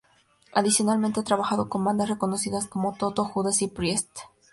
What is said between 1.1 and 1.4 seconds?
ha